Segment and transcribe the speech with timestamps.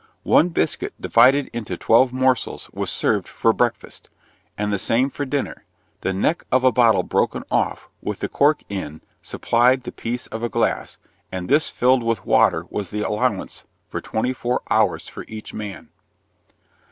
[0.23, 4.09] One biscuit, divided into twelve morsels, was served for breakfast,
[4.57, 5.63] and the same for dinner;
[5.99, 10.41] the neck of a bottle broken off, with the cork in, supplied the place of
[10.41, 10.97] a glass;
[11.31, 15.89] and this filled with water was the allowance for twenty four hours for each man.